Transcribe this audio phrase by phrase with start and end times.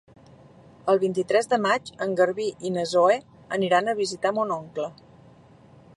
[0.93, 3.21] El vint-i-tres de maig en Garbí i na Zoè
[3.59, 4.93] aniran a visitar mon oncle.